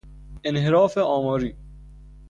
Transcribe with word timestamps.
انحراف 0.45 0.97
آماری 0.97 1.55